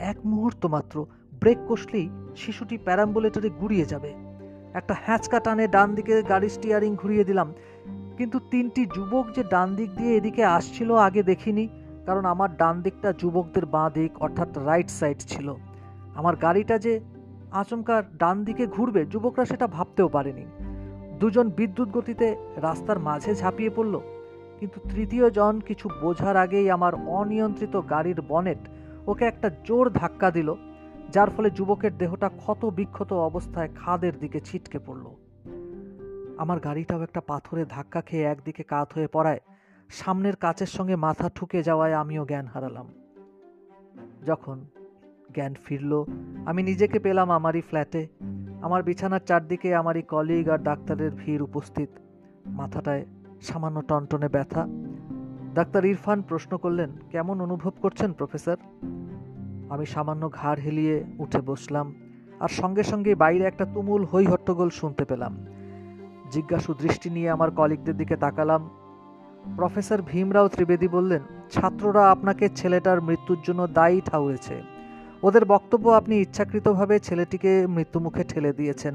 এক 0.00 0.18
মুহূর্ত 0.26 0.66
মাত্র 0.66 0.96
ব্রেক 1.44 1.60
কষলেই 1.68 2.06
শিশুটি 2.42 2.76
প্যারাম্বুলেটরে 2.86 3.48
গুড়িয়ে 3.60 3.86
যাবে। 3.92 4.10
একটা 4.78 4.94
হ্যাঁচকা 5.04 5.38
টানে 5.44 5.64
ডান 5.74 5.88
দিকে 5.96 6.14
গাড়ি 6.32 6.48
স্টিয়ারিং 6.54 6.92
ঘুরিয়ে 7.02 7.24
দিলাম, 7.28 7.48
কিন্তু 8.18 8.38
তিনটি 8.52 8.82
যুবক 8.94 9.26
যে 9.36 9.42
ডান 9.54 9.68
দিক 9.78 9.90
দিয়ে 9.98 10.12
এদিকে 10.18 10.42
আসছিল 10.56 10.90
আগে 11.06 11.22
দেখিনি, 11.22 11.64
কারণ 12.06 12.24
আমার 12.32 12.50
ডান 12.60 12.76
দিকটা 12.84 13.10
যুবকদের 13.20 13.64
বাঁ 13.74 13.88
দিক, 13.96 14.12
অর্থাৎ 14.24 14.50
রাইট 14.68 14.88
সাইড 14.98 15.18
ছিল। 15.32 15.48
আমার 16.14 16.34
গাড়িটা 16.36 16.76
যে 16.78 16.92
আচমকা 17.60 17.96
ডান 18.22 18.36
দিকে 18.44 18.64
ঘুরবে, 18.66 19.02
যুবকরা 19.12 19.44
সেটা 19.44 19.66
ভাবতেও 19.66 20.08
পারেনি। 20.16 20.44
দুজন 21.20 21.46
বিদ্যুৎ 21.58 21.88
গতিতে 21.96 22.26
রাস্তার 22.66 22.98
মাঝে 23.08 23.32
ঝাঁপিয়ে 23.40 23.72
পড়ল, 23.76 23.94
কিন্তু 24.60 24.78
তৃতীয় 24.90 25.26
জন 25.38 25.54
কিছু 25.68 25.86
বোঝার 26.02 26.36
আগেই 26.44 26.66
আমার 26.76 26.92
অনিয়ন্ত্রিত 27.18 27.74
গাড়ির 27.92 28.20
বনেট 28.30 28.62
ওকে 29.10 29.24
একটা 29.32 29.48
জোর 29.66 29.86
ধাক্কা 30.00 30.30
দিল 30.38 30.50
যার 31.14 31.30
ফলে 31.30 31.50
যুবকের 31.50 31.98
দেহটা 31.98 32.28
ক্ষত 32.28 32.64
বিক্ষত 32.64 33.12
অবস্থায় 33.12 33.68
খাদের 33.74 34.18
দিকে 34.18 34.40
ছিটকে 34.40 34.78
পড়ল। 34.78 35.06
আমার 36.38 36.60
গাড়িটাও 36.60 37.02
একটা 37.02 37.20
পাথরে 37.20 37.64
ধাক্কা 37.64 38.00
খেয়ে 38.00 38.22
একদিকে 38.22 38.62
কাত 38.62 38.92
হয়ে 38.92 39.06
পড়ায়, 39.06 39.40
সামনের 39.88 40.36
কাচের 40.36 40.66
সঙ্গে 40.66 40.96
মাথা 40.96 41.30
ঠুকে 41.34 41.62
যাওয়ায় 41.62 41.94
আমিও 41.94 42.26
জ্ঞান 42.26 42.46
হারালাম। 42.46 42.88
যখন 44.24 44.64
জ্ঞান 45.34 45.54
ফিরল, 45.64 46.04
আমি 46.46 46.62
নিজেকে 46.62 46.98
পেলাম 46.98 47.30
আমারই 47.30 47.60
ফ্ল্যাটে। 47.60 48.08
আমার 48.62 48.82
বিছানার 48.82 49.20
চারদিকে 49.20 49.74
আমারই 49.74 50.02
কলিগ 50.02 50.48
আর 50.48 50.58
ডাক্তারের 50.58 51.10
ভিড় 51.10 51.44
উপস্থিত। 51.44 51.88
মাথাটায় 52.46 53.06
সামান্য 53.42 53.82
টনটনে 53.82 54.28
ব্যথা। 54.28 54.66
ডাক্তার 55.54 55.84
ইরফান 55.84 56.22
প্রশ্ন 56.22 56.56
করলেন, 56.56 56.90
কেমন 57.10 57.40
অনুভব 57.40 57.72
করছেন, 57.82 58.12
প্রফেসর? 58.12 58.56
আমি 59.72 59.84
সামান্য 59.94 60.22
ঘাড় 60.38 60.60
হেলিয়ে 60.64 60.96
উঠে 61.24 61.40
বসলাম 61.50 61.86
আর 62.44 62.50
সঙ্গে 62.60 62.82
সঙ্গে 62.90 63.12
বাইরে 63.14 63.44
একটা 63.46 63.64
তুমুল 63.74 64.02
হই 64.12 64.24
হট্টগোল 64.32 64.70
শুনতে 64.80 65.04
পেলাম। 65.10 65.32
জিজ্ঞাসু 66.34 66.70
দৃষ্টি 66.82 67.08
নিয়ে 67.10 67.28
আমার 67.36 67.50
কলিগদের 67.58 67.96
দিকে 68.00 68.16
তাকালাম। 68.24 68.62
প্রফেসর 69.56 69.98
ভীমরাও 70.10 70.46
ত্রিবেদী 70.48 70.88
বললেন, 70.96 71.22
ছাত্ররা 71.54 72.02
আপনাকে 72.10 72.44
ছেলেটার 72.58 72.98
মৃত্যুর 73.08 73.40
জন্য 73.46 73.60
দায়ী 73.78 73.98
ঠাউরেছে। 74.08 74.56
ওদের 75.22 75.44
বক্তব্য 75.54 75.86
আপনি 76.00 76.14
ইচ্ছাকৃতভাবে 76.18 76.96
ছেলেটিকে 76.98 77.52
মৃত্যুমুখে 77.76 78.22
ঠেলে 78.30 78.52
দিয়েছেন, 78.52 78.94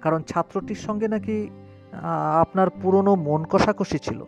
কারণ 0.00 0.20
ছাত্রটির 0.30 0.80
সঙ্গে 0.86 1.08
নাকি 1.14 1.36
আপনার 2.42 2.68
পুরনো 2.80 3.12
মন 3.26 3.42
কষাকষি 3.52 3.98
ছিল। 4.06 4.20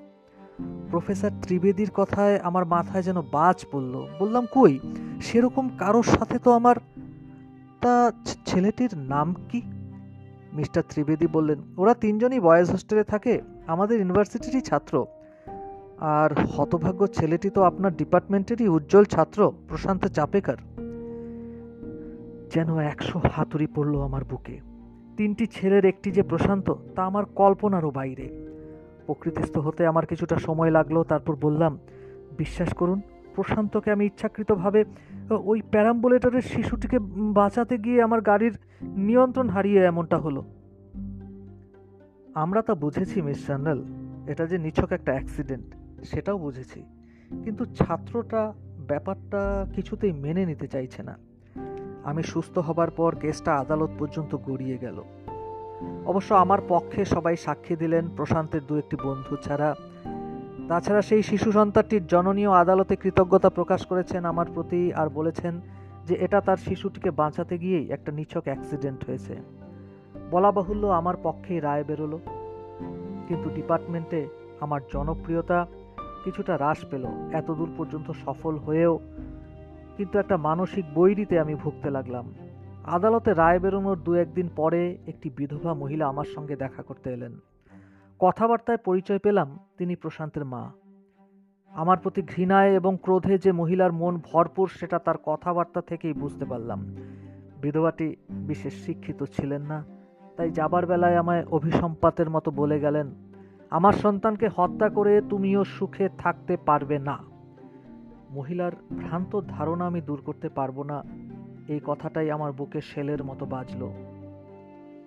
প্রফেসর 0.91 1.31
ত্রিবেদীর 1.43 1.91
কথায় 1.95 2.39
আমার 2.39 2.67
মাথায় 2.67 3.03
যেন 3.03 3.23
বাজ 3.33 3.65
পড়ল। 3.73 4.07
বললাম, 4.21 4.47
কই? 4.53 4.79
সেরকম 5.21 5.69
কারোর 5.79 6.03
সাথে 6.03 6.39
তো 6.39 6.53
আমার 6.53 6.77
তা 7.81 8.13
ছেলেটির 8.47 8.99
নাম 8.99 9.35
কি? 9.49 9.63
মিস্টার 10.53 10.83
ত্রিবেদী 10.89 11.27
বললেন, 11.27 11.59
ওরা 11.77 11.95
তিনজনই 11.95 12.41
বয়েজ 12.41 12.71
হোস্টেলে 12.71 13.05
থাকে, 13.05 13.43
আমাদের 13.67 13.99
ইউনিভার্সিটিরই 13.99 14.61
ছাত্র। 14.61 15.07
আর 16.01 16.35
হতভাগ্য 16.47 17.07
ছেলেটি 17.07 17.51
তো 17.51 17.63
আপনার 17.63 17.97
ডিপার্টমেন্টেরই 17.97 18.69
উজ্জ্বল 18.69 19.05
ছাত্র, 19.05 19.53
প্রশান্ত 19.69 20.07
চাপেকার। 20.07 20.57
যেন 22.55 22.79
একশো 22.79 23.21
হাতুড়ি 23.33 23.67
পড়ল 23.67 24.01
আমার 24.01 24.25
বুকে। 24.25 24.61
তিনটি 25.17 25.47
ছেলের 25.47 25.85
একটি 25.85 26.11
যে 26.11 26.23
প্রশান্ত, 26.23 26.75
তা 26.97 27.05
আমার 27.05 27.25
কল্পনারও 27.25 27.91
বাইরে। 27.91 28.52
প্রকৃতিস্থ 29.07 29.59
হতে 29.59 29.87
আমার 29.87 30.07
কিছুটা 30.07 30.39
সময় 30.39 30.71
লাগল, 30.71 31.03
তারপর 31.03 31.37
বললাম, 31.37 31.79
বিশ্বাস 32.39 32.75
করুন, 32.75 33.01
প্রশান্তকে 33.35 33.91
আমি 33.91 34.07
ইচ্ছাকৃতভাবে 34.07 34.85
ওই 35.31 35.63
প্যারাম্বুলেটরের 35.71 36.43
শিশুটিকে 36.43 36.99
বাঁচাতে 37.39 37.79
গিয়ে 37.79 38.03
আমার 38.03 38.21
গাড়ির 38.21 38.59
নিয়ন্ত্রণ 38.83 39.49
হারিয়ে 39.49 39.85
এমনটা 39.85 40.17
হলো। 40.17 40.45
আমরা 42.35 42.63
তা 42.63 42.75
বুঝেছি, 42.75 43.23
মিস 43.23 43.47
জার্নাল 43.47 43.85
এটা 44.27 44.47
যে 44.47 44.59
নিছক 44.59 44.93
একটা 44.93 45.13
অ্যাক্সিডেন্ট, 45.13 45.75
সেটাও 46.05 46.39
বুঝেছি। 46.39 46.83
কিন্তু 47.45 47.65
ছাত্রটা 47.65 48.53
ব্যাপারটা 48.87 49.67
কিছুতেই 49.75 50.13
মেনে 50.13 50.47
নিতে 50.47 50.67
চাইছে 50.67 51.03
না। 51.03 51.19
আমি 52.05 52.23
সুস্থ 52.23 52.59
হবার 52.59 52.91
পর 52.91 53.17
কেসটা 53.17 53.55
আদালত 53.55 53.91
পর্যন্ত 53.99 54.37
গড়িয়ে 54.37 54.79
গেল। 54.79 55.03
অবশ্য 56.07 56.35
আমার 56.35 56.59
পক্ষে 56.69 57.05
সবাই 57.05 57.37
সাক্ষী 57.37 57.77
দিলেন 57.77 58.09
প্রশান্তের 58.17 58.61
দু 58.69 58.77
একটি 58.77 58.97
বন্ধু 59.05 59.37
ছাড়া। 59.37 59.75
তাছাড়া 60.69 61.03
সেই 61.03 61.23
শিশু 61.23 61.53
সন্তানটির 61.53 62.07
জননীয় 62.07 62.51
আদালতে 62.51 62.97
কৃতজ্ঞতা 62.97 63.51
প্রকাশ 63.51 63.87
করেছেন 63.87 64.25
আমার 64.25 64.47
প্রতি 64.55 64.93
আর 64.93 65.09
বলেছেন 65.09 65.61
যে 66.07 66.15
এটা 66.15 66.41
তার 66.41 66.57
শিশুটিকে 66.57 67.11
বাঁচাতে 67.11 67.59
গিয়েই 67.59 67.91
একটা 67.91 68.13
নিছক 68.13 68.43
অ্যাক্সিডেন্ট 68.45 69.07
হয়েছে। 69.07 69.37
বলা 70.31 70.53
বাহুল্য 70.53 70.87
আমার 70.87 71.15
পক্ষেই 71.23 71.61
রায় 71.61 71.85
বেরোলো। 71.85 72.19
কিন্তু 73.29 73.51
ডিপার্টমেন্টে 73.51 74.29
আমার 74.61 74.81
জনপ্রিয়তা 74.93 75.67
কিছুটা 76.25 76.55
হ্রাস 76.55 76.79
পেল। 76.91 77.07
এতদূর 77.33 77.69
পর্যন্ত 77.79 78.11
সফল 78.11 78.57
হয়েও 78.57 79.01
কিন্তু 79.97 80.19
একটা 80.19 80.37
মানসিক 80.37 80.85
বৈরিতে 80.95 81.41
আমি 81.41 81.55
ভুগতে 81.55 81.91
লাগলাম। 81.91 82.35
আদালতে 82.85 83.35
রায় 83.35 83.59
বেরোনোর 83.59 83.99
দু 83.99 84.15
একদিন 84.15 84.49
পরে 84.57 84.99
একটি 85.07 85.31
বিধবা 85.37 85.75
মহিলা 85.75 86.07
আমার 86.07 86.25
সঙ্গে 86.25 86.57
দেখা 86.57 86.83
করতে 86.83 87.11
এলেন। 87.11 87.39
কথাবার্তায় 88.19 88.79
পরিচয় 88.79 89.19
পেলাম 89.19 89.59
তিনি 89.79 89.97
প্রশান্তের 89.97 90.45
মা। 90.45 90.73
আমার 91.71 91.99
প্রতি 91.99 92.23
ঘৃণায় 92.23 92.71
এবং 92.71 92.99
ক্রোধে 93.03 93.39
যে 93.39 93.53
মহিলার 93.53 93.93
মন 93.93 94.21
ভরপুর 94.33 94.69
সেটা 94.69 94.99
তার 94.99 95.15
কথাবার্তা 95.25 95.81
থেকেই 95.81 96.13
বুঝতে 96.13 96.45
পারলাম। 96.45 96.97
বিধবাটি 97.63 98.17
বিশেষ 98.31 98.85
শিক্ষিত 98.85 99.23
ছিলেন 99.23 99.63
না, 99.63 99.85
তাই 100.37 100.51
যাবার 100.51 100.87
বেলায় 100.87 101.17
আমায় 101.17 101.45
অভিসম্পাতের 101.51 102.31
মতো 102.31 102.51
বলে 102.51 102.81
গেলেন, 102.81 103.15
আমার 103.71 103.93
সন্তানকে 103.93 104.49
হত্যা 104.57 104.89
করে 104.89 105.23
তুমিও 105.31 105.65
সুখে 105.65 106.09
থাকতে 106.19 106.57
পারবে 106.57 106.99
না। 106.99 107.19
মহিলার 108.31 108.73
ভ্রান্ত 108.99 109.41
ধারণা 109.49 109.87
আমি 109.87 110.01
দূর 110.01 110.21
করতে 110.25 110.49
পারব 110.49 110.83
না 110.83 111.05
এই 111.73 111.81
কথাটাই 111.87 112.31
আমার 112.31 112.53
বুকে 112.53 112.81
শেলের 112.81 113.25
মতো 113.25 113.47
বাজল। 113.47 113.89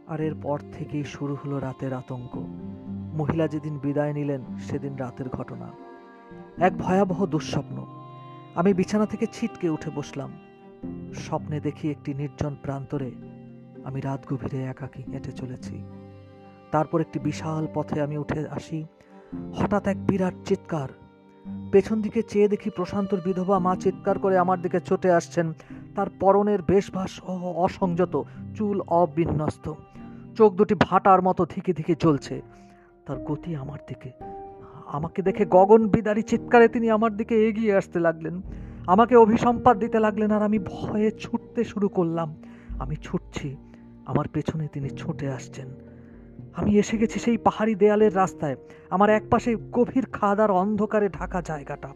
আর 0.08 0.22
এরপর 0.22 0.60
থেকেই 0.74 1.04
শুরু 1.04 1.36
হলো 1.36 1.60
রাতের 1.60 1.94
আতঙ্ক। 1.94 2.38
মহিলা 3.16 3.48
যেদিন 3.48 3.80
বিদায় 3.80 4.14
নিলেন, 4.14 4.42
সেদিন 4.58 4.96
রাতের 4.96 5.30
ঘটনা। 5.30 5.72
এক 6.58 6.78
ভয়াবহ 6.78 7.26
দুঃস্বপ্ন। 7.26 7.86
আমি 8.56 8.74
বিছানা 8.74 9.06
থেকে 9.06 9.26
ছিটকে 9.34 9.70
উঠে 9.70 9.92
বসলাম। 9.96 10.32
স্বপ্নে 11.14 11.60
দেখি 11.60 11.92
একটি 11.92 12.14
নির্জন 12.14 12.56
প্রান্তরে 12.64 13.12
আমি 13.84 14.02
রাত 14.02 14.34
গভীরে 14.34 14.64
একাকি 14.64 15.04
হেঁটে 15.12 15.32
চলেছি। 15.32 15.84
তারপর 16.72 17.02
একটি 17.02 17.20
বিশাল 17.20 17.68
পথে 17.74 18.02
আমি 18.02 18.18
উঠে 18.18 18.48
আসি। 18.48 18.86
হঠাৎ 19.54 19.88
এক 19.88 20.06
বিরাট 20.06 20.34
চিৎকার। 20.46 20.90
পেছন 21.72 22.02
দিকে 22.02 22.22
চেয়ে 22.24 22.48
দেখি 22.48 22.70
প্রশান্তর 22.70 23.22
বিধবা 23.26 23.60
মা 23.60 23.76
চিৎকার 23.76 24.20
করে 24.20 24.38
আমার 24.38 24.62
দিকে 24.62 24.80
ছুটে 24.80 25.12
আসছেন। 25.12 25.54
তার 25.96 26.08
পরনের 26.20 26.62
বেশভাস 26.62 27.24
অসংযত, 27.56 28.24
চুল 28.56 28.82
অবিন্যস্ত। 28.82 29.74
চোখ 30.36 30.54
দুটি 30.54 30.76
ভাটার 30.80 31.22
মতো 31.22 31.46
ধিকে 31.46 31.74
ধিকে 31.74 31.96
চলছে 31.96 32.42
তার 33.06 33.18
গতি 33.18 33.56
আমার 33.56 33.80
দিকে। 33.88 34.12
আমাকে 34.86 35.22
দেখে 35.22 35.46
গগন 35.46 35.88
বিদারি 35.88 36.24
চিৎকারে 36.24 36.68
তিনি 36.68 36.90
আমার 36.90 37.18
দিকে 37.18 37.48
এগিয়ে 37.48 37.76
আসতে 37.76 38.00
লাগলেন। 38.00 38.42
আমাকে 38.88 39.16
অভিসম্পাদ 39.16 39.80
দিতে 39.80 40.00
লাগলেন 40.00 40.32
আর 40.32 40.42
আমি 40.42 40.60
ভয়ে 40.60 41.12
ছুটতে 41.12 41.64
শুরু 41.64 41.90
করলাম। 41.90 42.36
আমি 42.80 42.96
ছুটছি। 42.96 43.56
আমার 44.06 44.28
পেছনে 44.28 44.68
তিনি 44.74 44.90
ছুটে 44.90 45.32
আসছেন। 45.32 45.68
আমি 46.56 46.78
এসে 46.78 46.98
গেছি 46.98 47.20
সেই 47.20 47.38
পাহাড়ি 47.38 47.76
দেয়ালের 47.76 48.16
রাস্তায়। 48.16 48.56
আমার 48.90 49.10
একপাশে 49.10 49.56
গভীর 49.72 50.06
খাদার 50.06 50.52
অন্ধকারে 50.52 51.10
ঢাকা 51.10 51.42
জায়গাটা। 51.42 51.90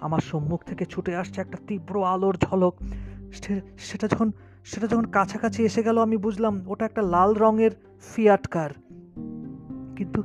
আমার 0.00 0.20
সম্মুখ 0.20 0.64
থেকে 0.64 0.86
ছুটে 0.86 1.16
আসছে 1.16 1.40
একটা 1.40 1.58
তীব্র 1.66 2.04
আলোর 2.04 2.36
ঝলক। 2.36 2.74
সেটা 3.88 4.06
যখন 4.12 4.28
সেটা 4.64 4.86
যখন 4.86 5.06
কাছাকাছি 5.16 5.60
এসে 5.68 5.80
গেল, 5.82 5.96
আমি 6.06 6.16
বুঝলাম 6.16 6.54
ওটা 6.72 6.84
একটা 6.84 7.02
লাল 7.14 7.30
রঙের 7.42 7.72
ফিয়াট 8.10 8.44
কার 8.54 8.70
কিন্তু 9.96 10.20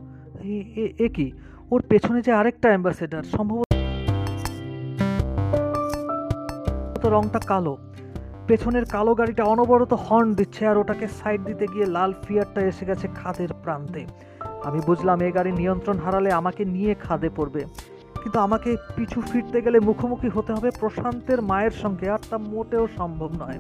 এ 1.06 1.08
কি? 1.16 1.28
ওর 1.72 1.82
পেছনে 1.90 2.20
যে 2.22 2.32
আরেকটা 2.32 2.68
অ্যাম্বাসেডার 2.68 3.24
সম্ভবত 3.36 3.66
রংটা 7.16 7.40
কালো। 7.52 7.74
পেছনের 8.48 8.86
কালো 8.86 9.12
গাড়িটা 9.16 9.44
অনবরত 9.44 9.94
হর্ন 10.06 10.30
দিচ্ছে 10.34 10.64
আর 10.68 10.78
ওটাকে 10.78 11.08
সাইড 11.08 11.40
দিতে 11.46 11.66
গিয়ে 11.74 11.86
লাল 11.86 12.12
ফিয়ারটা 12.24 12.62
এসে 12.62 12.84
গেছে 12.86 13.06
খাদের 13.16 13.52
প্রান্তে। 13.64 14.02
আমি 14.68 14.80
বুঝলাম 14.86 15.20
এই 15.22 15.32
গাড়ি 15.32 15.52
নিয়ন্ত্রণ 15.52 15.98
হারালে 15.98 16.32
আমাকে 16.40 16.62
নিয়ে 16.76 16.94
খাদে 17.06 17.30
পড়বে। 17.36 17.62
কিন্তু 18.28 18.42
আমাকে 18.48 18.72
পিছু 18.96 19.20
ফিরতে 19.30 19.60
গেলে 19.66 19.78
মুখোমুখি 19.90 20.30
হতে 20.36 20.52
হবে 20.56 20.70
প্রশান্তের 20.82 21.40
মায়ের 21.50 21.76
সঙ্গে, 21.84 22.08
আর 22.16 22.22
তা 22.30 22.38
মোটেও 22.54 22.86
সম্ভব 23.00 23.30
নয়। 23.42 23.60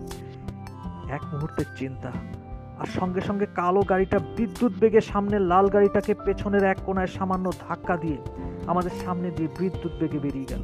এক 1.17 1.24
মুহূর্তের 1.31 1.69
চিন্তা, 1.79 2.12
আর 2.81 2.88
সঙ্গে 3.00 3.21
সঙ্গে 3.27 3.45
কালো 3.59 3.81
গাড়িটা 3.91 4.17
বিদ্যুৎ 4.38 4.74
বেগে 4.81 5.01
সামনের 5.12 5.43
লাল 5.51 5.65
গাড়িটাকে 5.75 6.13
পেছনের 6.25 6.63
এক 6.71 6.79
কোনায় 6.86 7.12
সামান্য 7.17 7.45
ধাক্কা 7.67 7.95
দিয়ে 8.03 8.19
আমাদের 8.71 8.93
সামনে 9.03 9.27
দিয়ে 9.38 9.50
বিদ্যুৎ 9.59 9.93
বেগে 10.01 10.19
বেরিয়ে 10.25 10.50
গেল। 10.53 10.63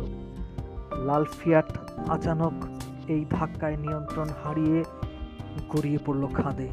লাল 1.08 1.24
ফিয়াট 1.38 1.70
আচানক 2.16 2.56
এই 3.14 3.22
ধাক্কায় 3.38 3.78
নিয়ন্ত্রণ 3.84 4.30
হারিয়ে 4.42 4.80
গড়িয়ে 5.74 6.00
পড়ল 6.06 6.24
খাদে। 6.38 6.68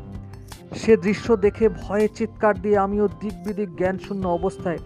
সে 0.81 0.93
দৃশ্য 1.07 1.27
দেখে 1.45 1.67
ভয়ে 1.83 2.09
চিৎকার 2.19 2.55
দিয়ে 2.65 2.79
আমিও 2.87 3.07
দিক 3.23 3.35
বিদিক 3.45 3.71
জ্ঞানশূন্য 3.81 4.25
অবস্থায় 4.39 4.81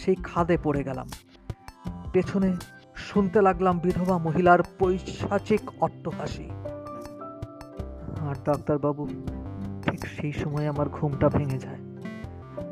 সেই 0.00 0.16
খাদে 0.28 0.56
পড়ে 0.66 0.84
গেলাম। 0.90 1.08
পেছনে 2.12 2.56
শুনতে 2.94 3.42
লাগলাম 3.42 3.78
বিধবা 3.78 4.18
মহিলার 4.18 4.58
পৈশাচিক 4.78 5.60
অট্টহাসি। 5.80 6.50
আর 8.20 8.34
ডাক্তারবাবু, 8.44 9.08
ঠিক 9.82 10.06
সেই 10.06 10.32
সময় 10.32 10.66
আমার 10.66 10.88
ঘুমটা 10.88 11.28
ভেঙে 11.28 11.58
যায়। 11.58 11.78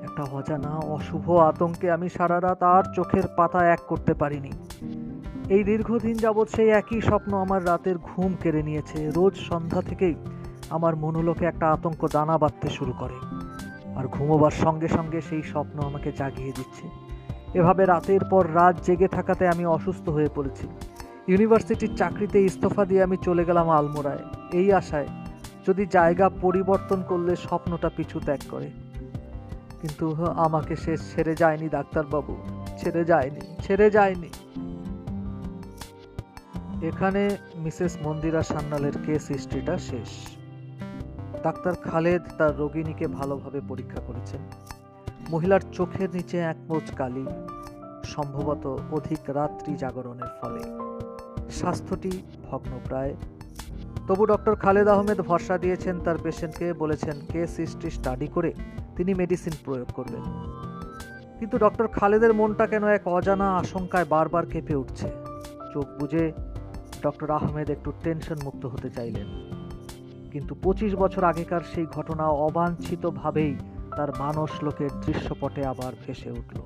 একটা 0.02 0.22
অজানা 0.22 0.68
অশুভ 0.68 1.30
আতঙ্কে 1.30 1.90
আমি 1.90 2.08
সারা 2.08 2.40
রাত 2.40 2.62
আর 2.62 2.82
চোখের 2.94 3.22
পাতা 3.36 3.72
এক 3.72 3.80
করতে 3.88 4.14
পারিনি। 4.14 4.50
এই 5.48 5.64
দীর্ঘদিন 5.64 6.16
যাবৎ 6.16 6.48
সেই 6.50 6.68
একই 6.68 7.00
স্বপ্ন 7.00 7.36
আমার 7.36 7.66
রাতের 7.66 7.98
ঘুম 7.98 8.34
কেড়ে 8.42 8.62
নিয়েছে। 8.62 9.10
রোজ 9.10 9.34
সন্ধ্যা 9.34 9.82
থেকেই 9.82 10.14
আমার 10.70 10.96
মনোলোকে 10.96 11.44
একটা 11.44 11.70
আতঙ্ক 11.70 12.08
দানা 12.12 12.38
বাঁধতে 12.38 12.68
শুরু 12.68 12.92
করে। 12.98 13.14
আর 13.96 14.06
ঘুমোবার 14.06 14.50
সঙ্গে 14.50 14.88
সঙ্গে 14.88 15.20
সেই 15.20 15.42
স্বপ্ন 15.42 15.82
আমাকে 15.82 16.12
জাগিয়ে 16.12 16.52
দিচ্ছে। 16.56 17.05
এভাবে 17.56 17.82
রাতের 17.84 18.22
পর 18.30 18.44
রাত 18.54 18.74
জেগে 18.82 19.08
থাকাতে 19.08 19.44
আমি 19.48 19.64
অসুস্থ 19.66 20.08
হয়ে 20.08 20.30
পড়েছি। 20.34 20.66
ইউনিভার্সিটির 21.28 21.92
চাকরিতে 21.96 22.38
ইস্তফা 22.42 22.84
দিয়ে 22.84 23.02
আমি 23.02 23.16
চলে 23.16 23.44
গেলাম 23.44 23.66
আলমোড়ায়। 23.70 24.22
এই 24.52 24.68
আশায় 24.72 25.08
যদি 25.66 25.86
জায়গা 25.86 26.26
পরিবর্তন 26.42 27.02
করলে 27.02 27.32
স্বপ্নটা 27.36 27.88
পিছু 27.96 28.20
ত্যাগ 28.20 28.42
করে। 28.50 28.68
কিন্তু 29.80 30.06
আমাকে 30.36 30.76
সে 30.76 30.92
ছেড়ে 30.96 31.34
যায়নি 31.34 31.68
ডাক্তারবাবু। 31.68 32.34
ছেড়ে 32.78 33.02
যায়নি 33.04 33.40
ছেড়ে 33.62 33.86
যায়নি। 33.90 34.30
এখানে 36.86 37.22
মিসেস 37.54 37.92
মন্দিরা 38.02 38.42
সান্যালের 38.42 38.96
কেস 39.06 39.24
হিস্ট্রিটা 39.28 39.74
শেষ। 39.78 40.10
ডাক্তার 41.42 41.74
খালেদ 41.74 42.22
তার 42.38 42.52
রোগিণীকে 42.56 43.06
ভালোভাবে 43.18 43.60
পরীক্ষা 43.68 44.00
করেছেন। 44.06 44.42
মহিলার 45.30 45.60
চোখের 45.72 46.10
নিচে 46.10 46.38
এক 46.38 46.56
মোচ 46.68 46.94
কালি, 46.94 47.26
সম্ভবত 48.04 48.78
অধিক 48.92 49.18
রাত্রি 49.28 49.76
জাগরণের 49.76 50.28
ফলে। 50.40 50.62
স্বাস্থ্যটি 51.50 52.22
ভগ্নপ্রায়। 52.50 53.16
তবু 54.06 54.26
ডক্টর 54.26 54.54
খালেদ 54.54 54.88
আহমেদ 54.88 55.20
ভরসা 55.20 55.58
দিয়েছেন 55.58 56.00
তার 56.00 56.16
পেশেন্টকে, 56.22 56.72
বলেছেন 56.72 57.20
কেস 57.32 57.56
হিস্ট্রি 57.56 57.90
স্টাডি 57.90 58.26
করে 58.26 58.52
তিনি 58.96 59.14
মেডিসিন 59.14 59.52
প্রয়োগ 59.64 59.86
করবেন। 59.94 60.22
কিন্তু 61.38 61.58
ডক্টর 61.58 61.88
খালেদের 61.88 62.34
মনটা 62.34 62.66
কেন 62.66 62.84
এক 62.84 63.08
অজানা 63.08 63.56
আশঙ্কায় 63.56 64.04
বারবার 64.04 64.46
কেঁপে 64.46 64.74
উঠছে? 64.74 65.10
চোখ 65.72 65.86
বুঝে 66.00 66.32
ডক্টর 67.02 67.30
আহমেদ 67.30 67.70
একটু 67.70 67.92
টেনশন 68.02 68.36
মুক্ত 68.44 68.66
হতে 68.66 68.90
চাইলেন। 68.90 69.26
কিন্তু 70.30 70.54
পঁচিশ 70.62 70.94
বছর 70.94 71.24
আগেকার 71.24 71.60
সেই 71.74 71.86
ঘটনা 71.86 72.24
অবাঞ্ছিতভাবেই 72.24 73.56
তার 73.96 74.08
মানস 74.18 74.62
লোকের 74.62 74.90
দৃশ্যপটে 75.06 75.66
আবার 75.66 75.92
ভেসে 76.06 76.30
উঠল। 76.30 76.60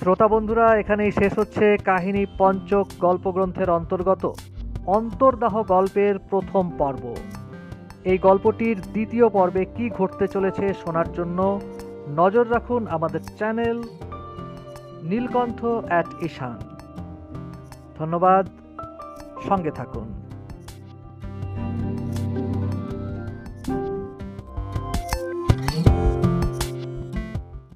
শ্রোতা 0.00 0.28
বন্ধুরা, 0.28 0.76
এখানেই 0.76 1.12
শেষ 1.12 1.38
হচ্ছে 1.38 1.76
কাহিনী 1.76 2.26
পঞ্চক 2.38 2.86
গল্পগ্রন্থের 3.00 3.70
অন্তর্গত 3.70 4.32
অন্তর্দাহ 4.86 5.62
গল্পের 5.62 6.18
প্রথম 6.18 6.70
পর্ব। 6.78 7.14
এই 8.04 8.18
গল্পটির 8.18 8.80
দ্বিতীয় 8.80 9.28
পর্বে 9.28 9.64
কি 9.64 9.90
ঘটতে 9.90 10.28
চলেছে 10.28 10.74
শোনার 10.74 11.12
জন্য 11.12 11.60
নজর 12.08 12.50
রাখুন 12.50 12.86
আমাদের 12.86 13.22
চ্যানেল 13.22 13.82
নীলকণ্ঠ 15.02 15.64
অ্যাট 15.64 16.06
ঈশান। 16.22 16.58
ধন্যবাদ, 17.98 18.48
সঙ্গে 19.48 19.70
থাকুন। 19.70 20.21